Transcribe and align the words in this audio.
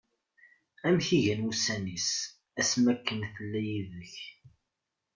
Amek 0.87 1.07
i 1.17 1.19
gan 1.25 1.45
wussan-is, 1.45 2.09
ass 2.59 2.71
mi 2.81 2.89
akken 2.93 3.19
tella 3.33 3.61
yid-k. 3.67 4.13